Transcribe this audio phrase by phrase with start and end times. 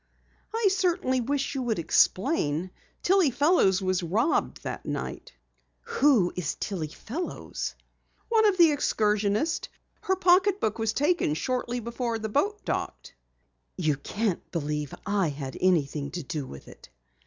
[0.51, 2.71] "I certainly wish you would explain.
[3.03, 5.31] Tillie Fellows was robbed that night."
[5.81, 7.75] "Who is Tillie Fellows?"
[8.27, 9.69] "One of the excursionists.
[10.01, 13.13] Her pocketbook was taken shortly before the boat docked."
[13.77, 16.89] "You can't believe I had anything to do with it!"